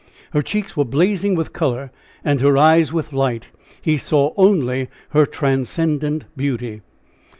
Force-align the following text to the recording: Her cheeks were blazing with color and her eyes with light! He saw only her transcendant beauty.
Her 0.31 0.41
cheeks 0.41 0.75
were 0.75 0.83
blazing 0.83 1.35
with 1.35 1.53
color 1.53 1.91
and 2.25 2.41
her 2.41 2.57
eyes 2.57 2.91
with 2.91 3.13
light! 3.13 3.51
He 3.83 3.99
saw 3.99 4.33
only 4.35 4.89
her 5.09 5.27
transcendant 5.27 6.25
beauty. 6.35 6.81